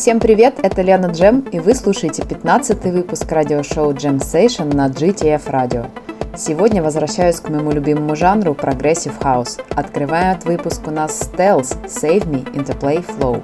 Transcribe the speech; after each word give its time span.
Всем 0.00 0.18
привет, 0.18 0.54
это 0.62 0.80
Лена 0.80 1.08
Джем, 1.08 1.40
и 1.52 1.58
вы 1.60 1.74
слушаете 1.74 2.24
15 2.24 2.84
выпуск 2.86 3.30
радиошоу 3.30 3.92
Jam 3.92 4.18
Station 4.18 4.74
на 4.74 4.88
GTF 4.88 5.42
Radio. 5.46 6.09
Сегодня 6.36 6.82
возвращаюсь 6.82 7.40
к 7.40 7.48
моему 7.48 7.72
любимому 7.72 8.14
жанру 8.14 8.52
Progressive 8.52 9.18
House. 9.20 9.60
Открывает 9.74 10.44
выпуск 10.44 10.86
у 10.86 10.90
нас 10.90 11.20
Stealth 11.20 11.84
Save 11.86 12.24
Me 12.26 12.44
into 12.54 12.78
Play 12.78 13.04
Flow. 13.04 13.42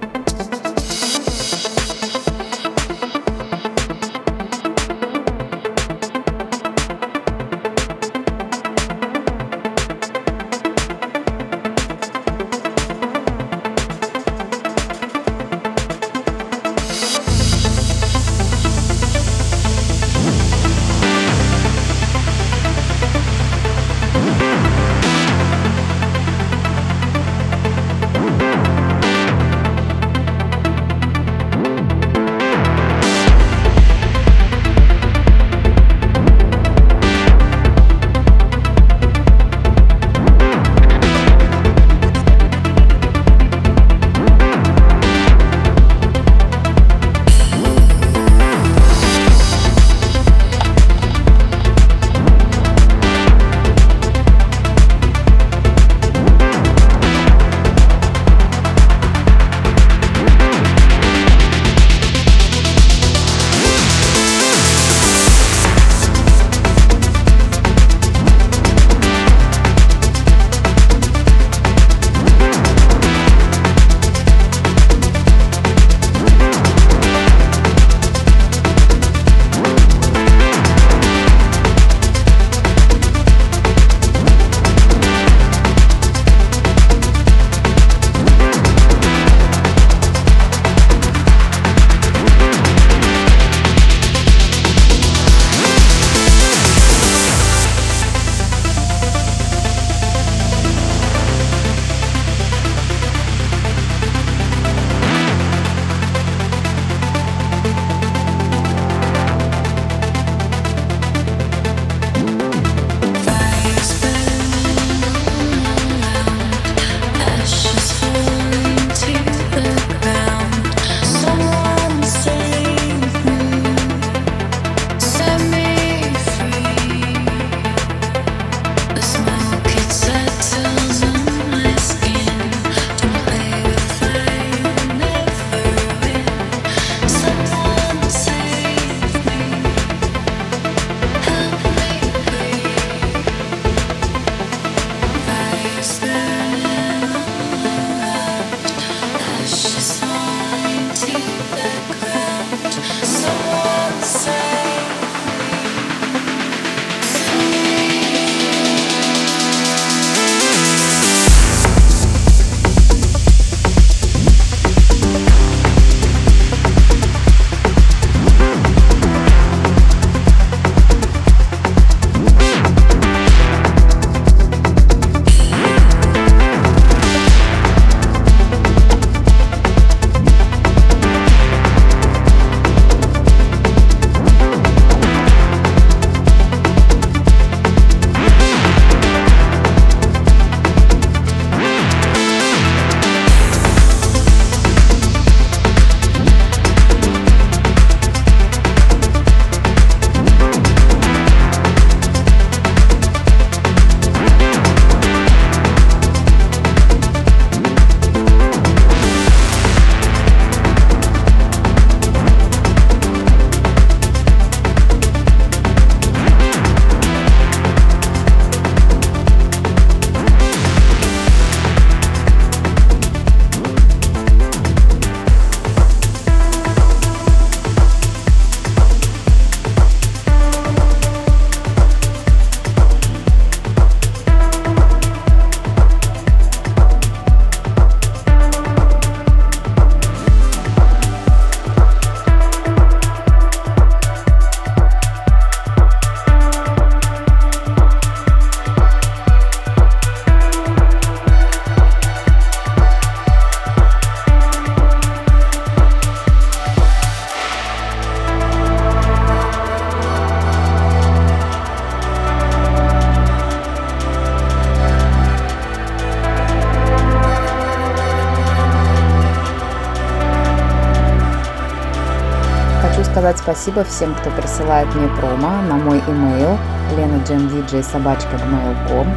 Спасибо 273.57 273.85
всем, 273.85 274.15
кто 274.15 274.31
присылает 274.31 274.95
мне 274.95 275.09
промо 275.17 275.63
на 275.63 275.77
мой 275.77 276.01
email 276.01 276.59
lenajamdj.gmail.com 276.95 279.15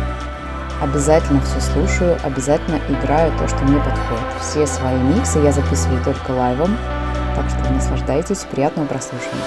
Обязательно 0.82 1.42
все 1.42 1.60
слушаю, 1.60 2.18
обязательно 2.24 2.80
играю 2.88 3.38
то, 3.38 3.50
что 3.50 3.58
мне 3.66 3.80
подходит. 3.80 4.24
Все 4.40 4.66
свои 4.66 4.96
миксы 4.96 5.40
я 5.40 5.52
записываю 5.52 6.02
только 6.06 6.32
лайвом, 6.32 6.78
так 7.36 7.50
что 7.50 7.70
наслаждайтесь, 7.70 8.46
приятного 8.50 8.88
прослушивания. 8.88 9.44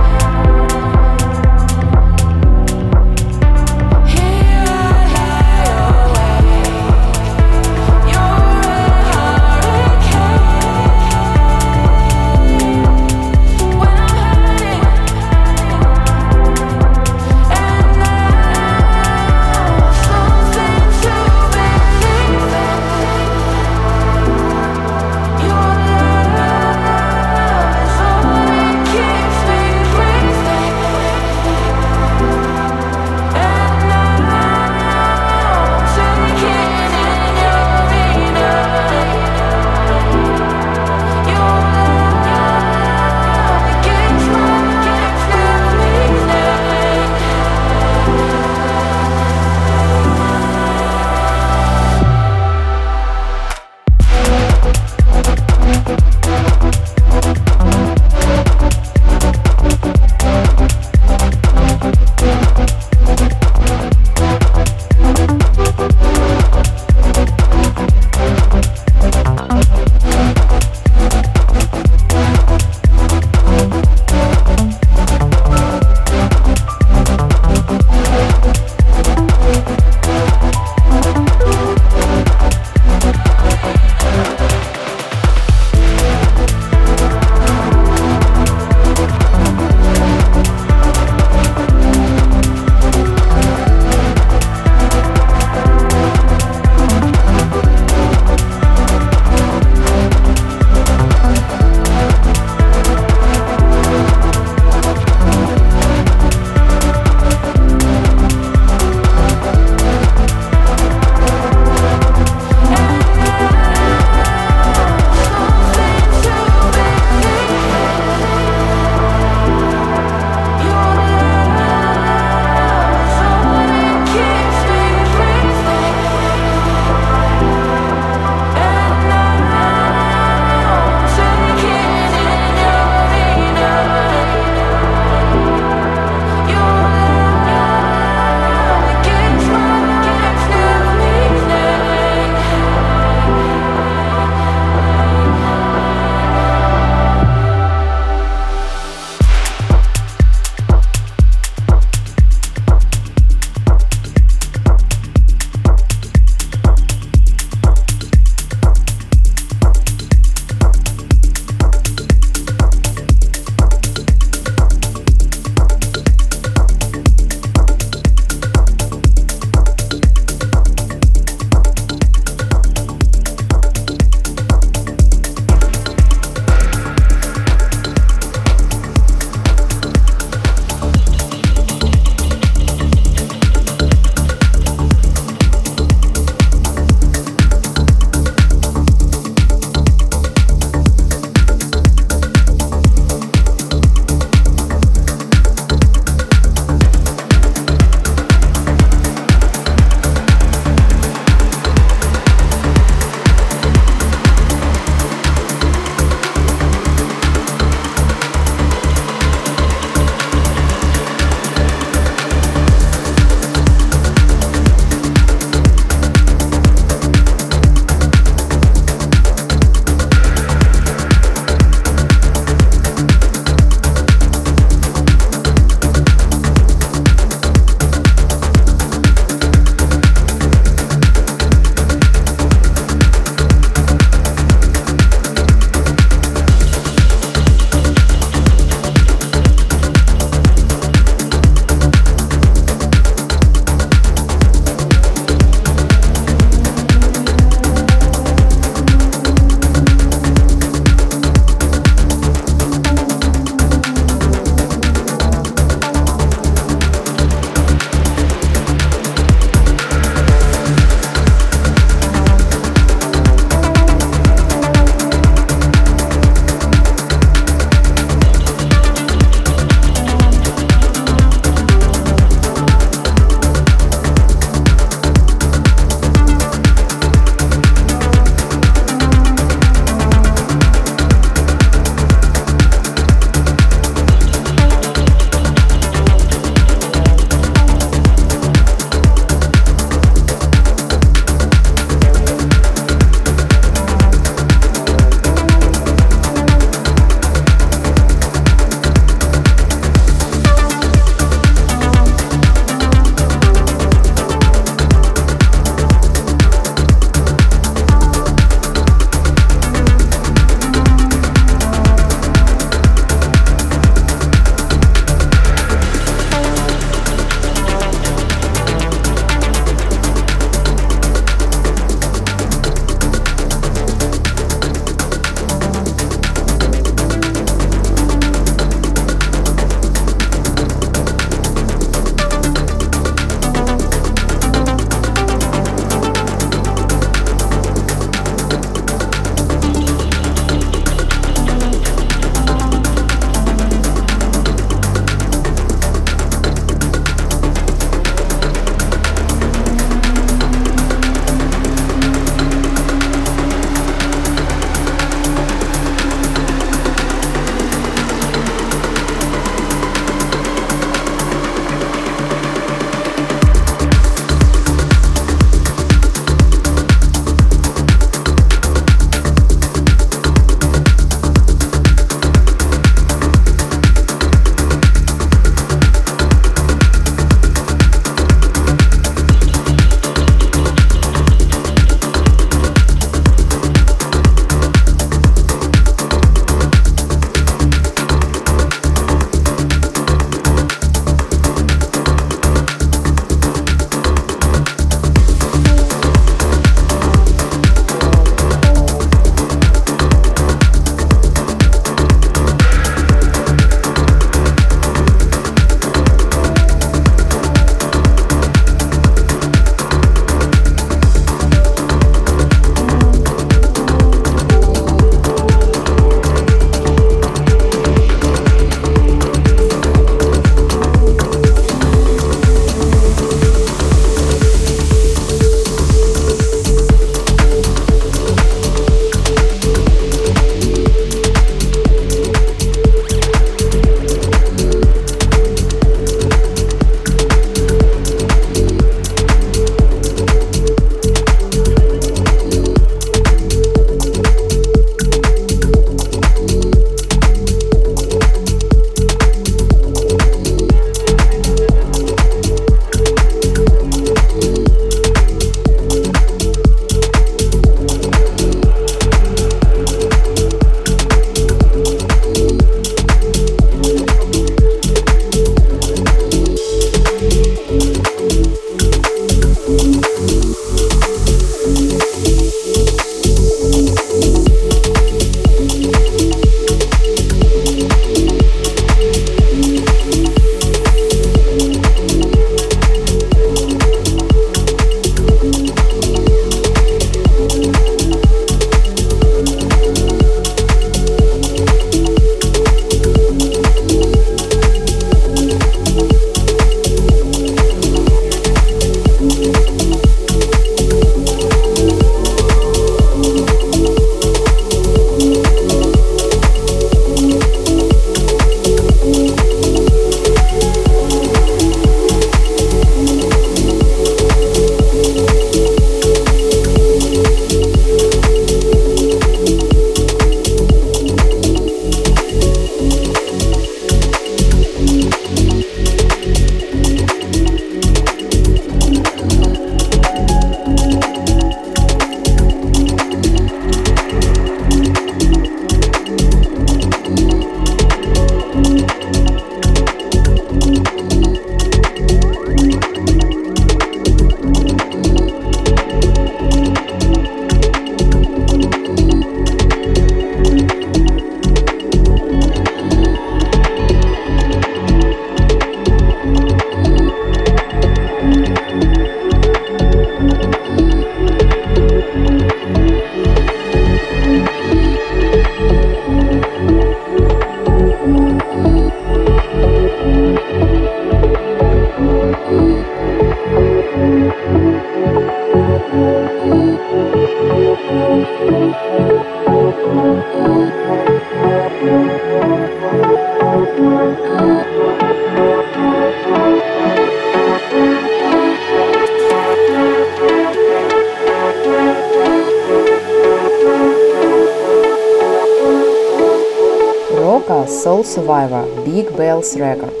Bells 599.21 599.55
Records. 599.55 600.00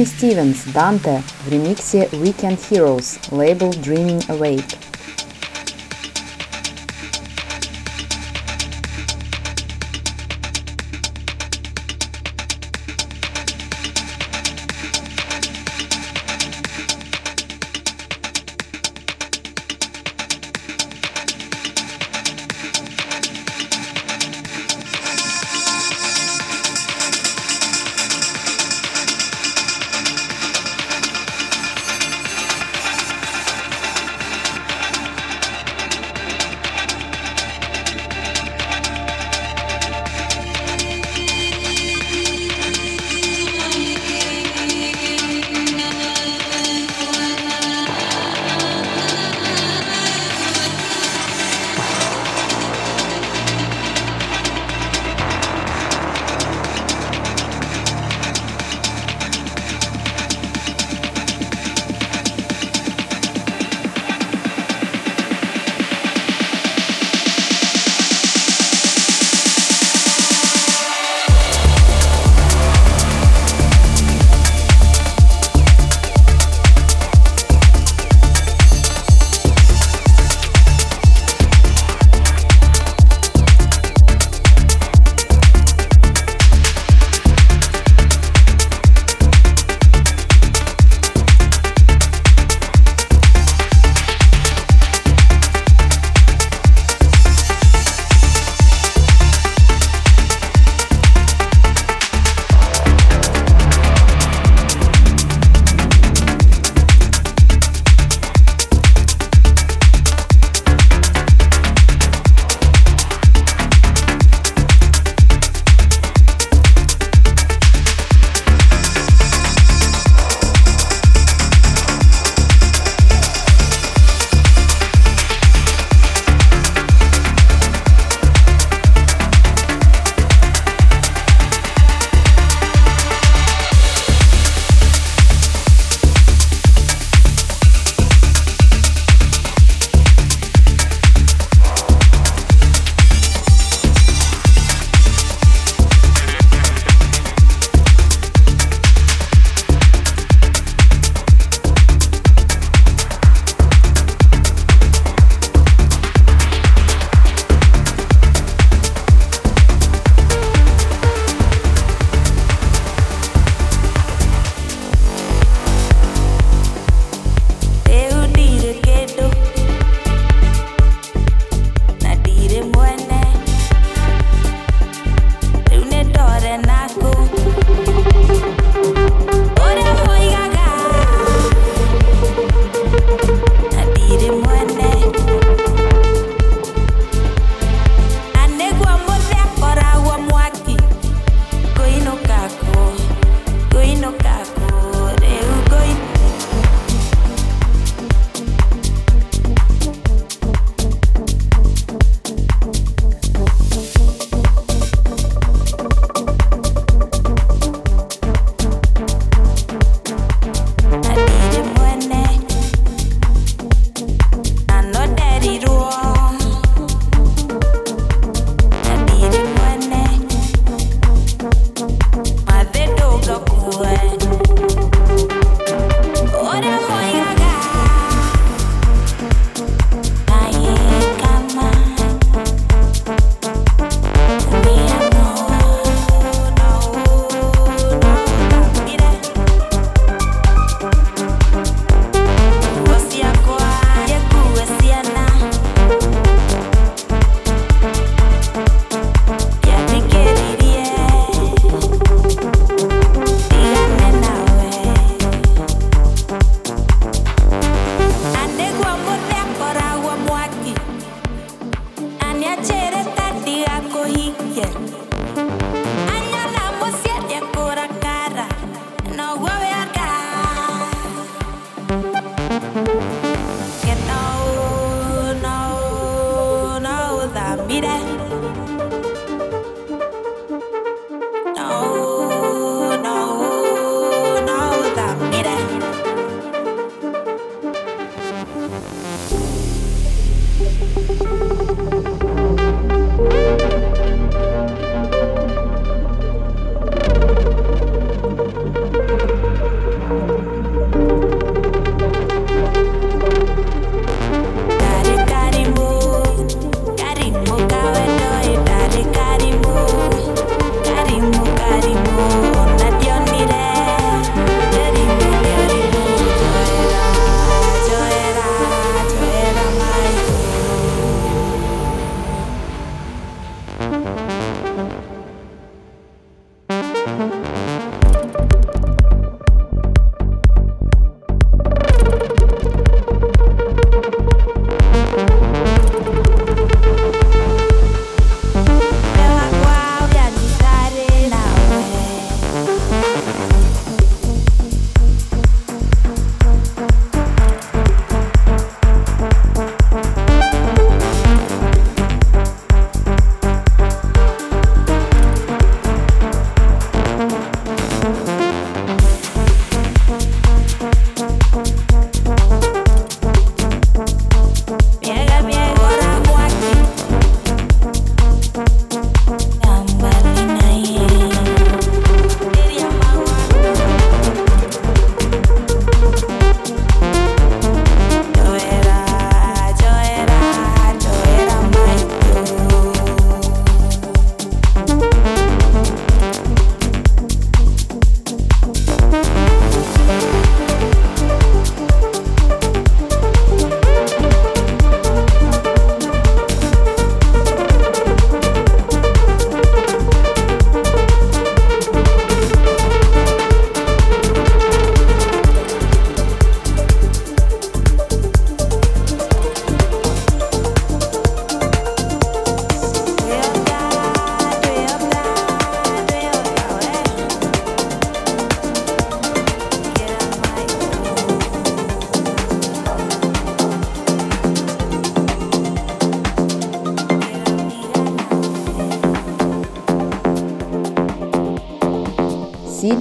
Джемми 0.00 0.04
Стивенс, 0.04 0.64
Данте 0.72 1.22
в 1.44 1.52
ремиксе 1.52 2.08
Weekend 2.12 2.58
Heroes, 2.70 3.18
лейбл 3.30 3.68
Dreaming 3.72 4.26
Awake. 4.28 4.79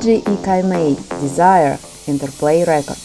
Energy 0.00 0.22
e 0.26 0.36
Kaimei, 0.42 0.96
Desire, 1.20 1.78
Interplay 2.08 2.64
Records. 2.64 2.99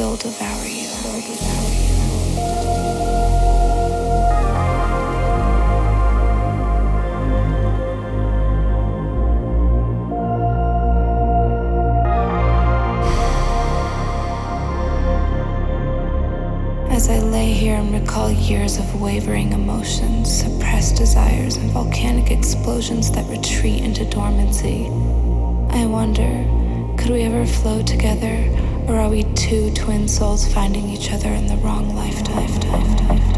build 0.00 0.24
a. 0.24 0.49
two 29.50 29.68
twin 29.72 30.06
souls 30.06 30.46
finding 30.46 30.88
each 30.88 31.10
other 31.10 31.30
in 31.30 31.48
the 31.48 31.56
wrong 31.56 31.96
lifetime. 31.96 32.36
lifetime, 32.36 32.86
lifetime. 32.86 33.29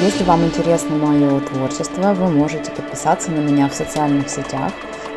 Если 0.00 0.22
вам 0.22 0.44
интересно 0.44 0.94
мое 0.94 1.40
творчество, 1.40 2.14
вы 2.14 2.30
можете 2.30 2.70
подписаться 2.70 3.32
на 3.32 3.40
меня 3.40 3.68
в 3.68 3.74
социальных 3.74 4.28
сетях, 4.30 4.72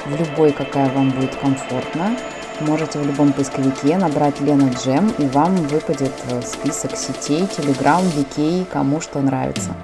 в 0.08 0.16
любой, 0.16 0.52
какая 0.52 0.90
вам 0.90 1.12
будет 1.12 1.36
комфортна. 1.36 2.18
Можете 2.62 2.98
в 2.98 3.06
любом 3.06 3.32
поисковике 3.32 3.98
набрать 3.98 4.40
Лена 4.42 4.72
Джем, 4.72 5.14
и 5.20 5.28
вам 5.28 5.56
выпадет 5.68 6.14
э, 6.32 6.42
список 6.42 6.98
сетей, 6.98 7.42
Telegram, 7.42 8.02
VK, 8.02 8.66
кому 8.66 9.02
что 9.02 9.22
нравится. 9.22 9.76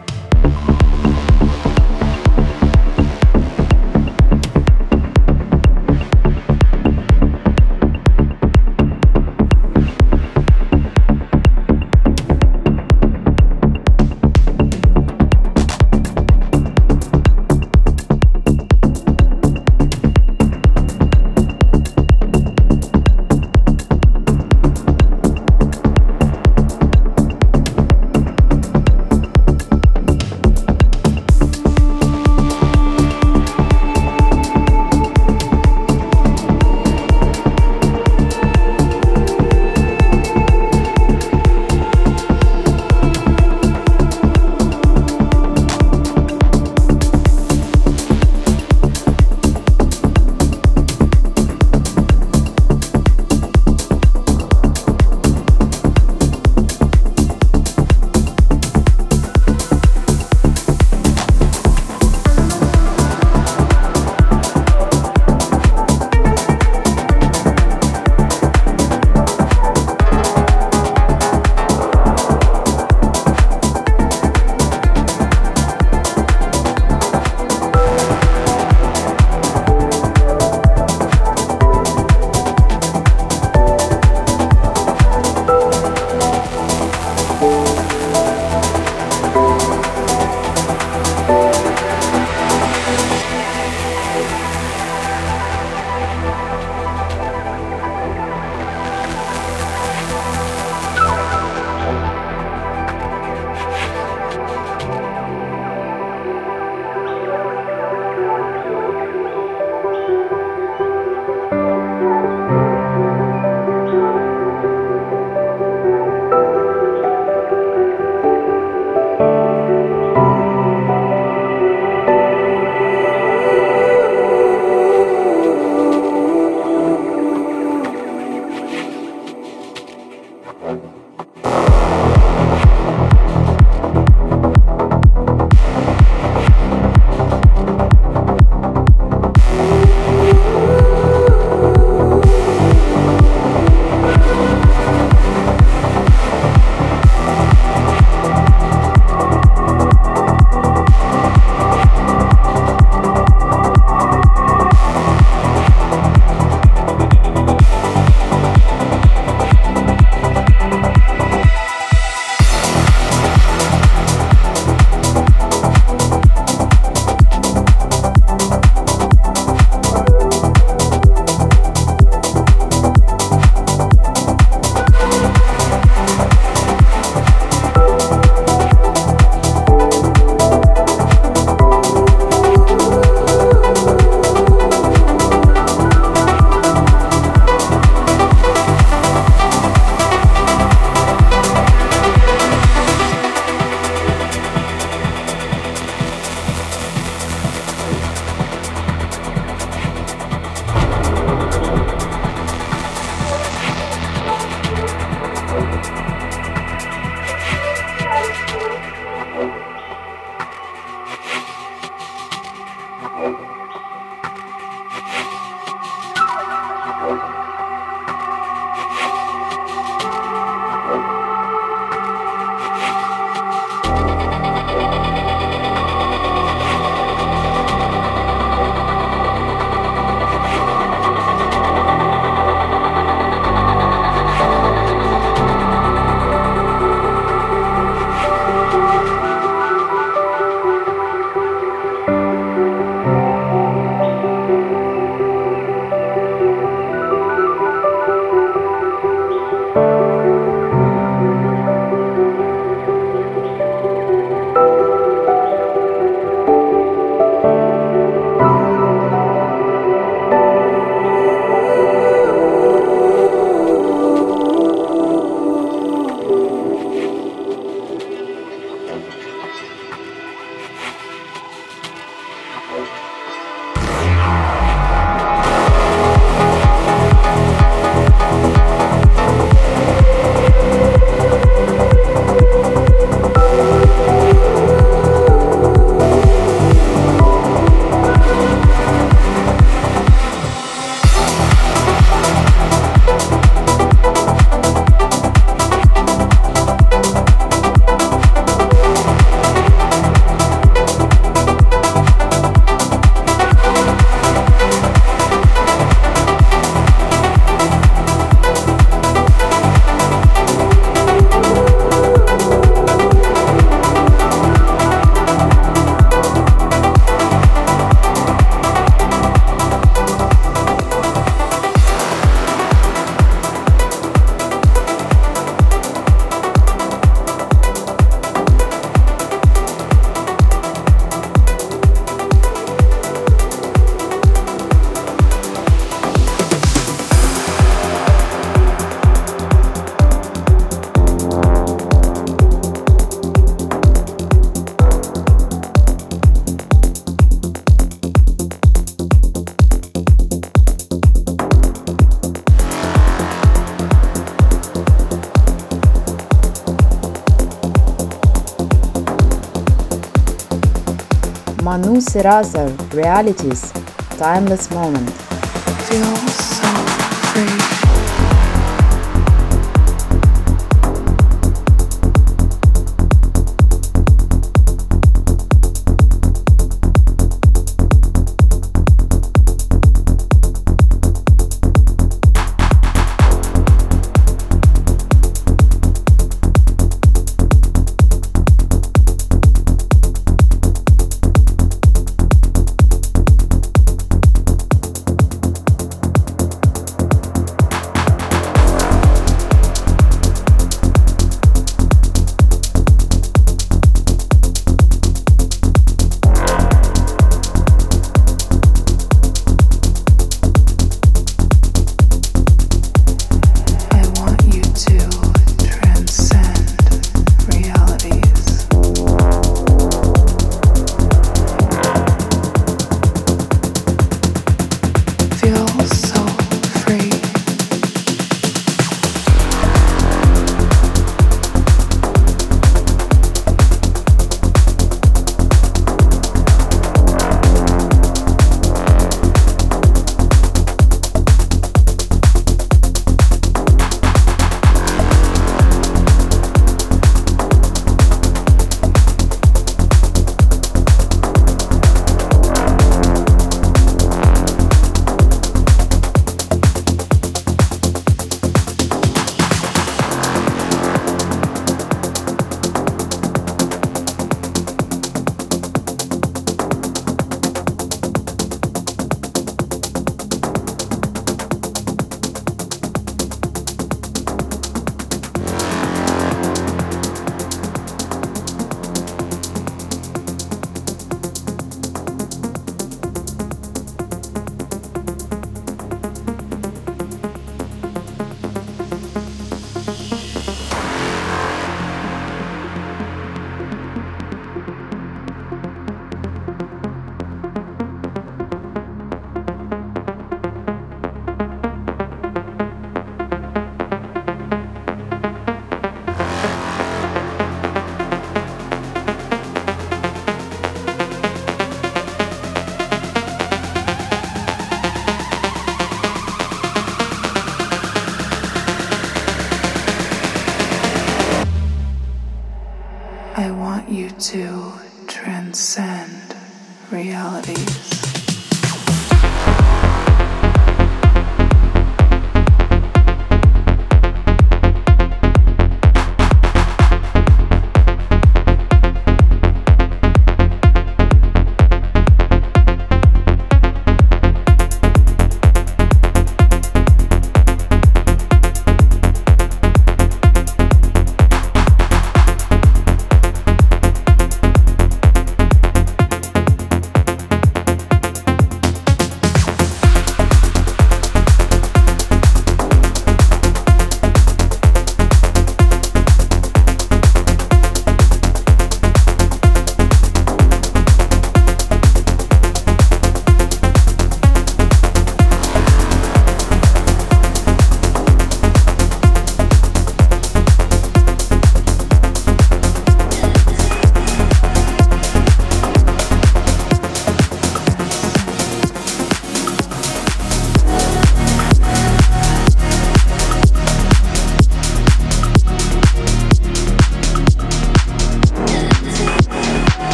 Manu 361.97 362.01
Seraza, 362.01 362.93
Realities, 362.93 363.73
Timeless 364.19 364.69
Moment. 364.69 366.46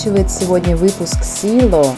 Заканчивает 0.00 0.30
сегодня 0.30 0.76
выпуск 0.78 1.18
Silo 1.20 1.94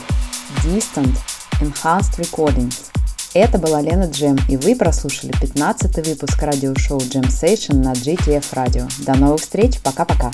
Distant 0.65 1.17
Enhanced 1.61 2.19
Recordings. 2.19 2.91
Это 3.33 3.59
была 3.59 3.81
Лена 3.81 4.11
Джем, 4.11 4.37
и 4.49 4.57
вы 4.57 4.75
прослушали 4.75 5.31
15 5.41 6.09
выпуск 6.09 6.43
радиошоу 6.43 6.99
Jam 6.99 7.29
Session 7.29 7.77
на 7.77 7.93
GTF 7.93 8.45
Radio. 8.55 8.91
До 9.05 9.15
новых 9.15 9.43
встреч, 9.43 9.79
пока-пока! 9.85 10.33